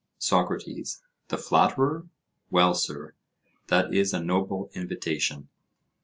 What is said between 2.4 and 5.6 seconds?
well, sir, that is a noble invitation.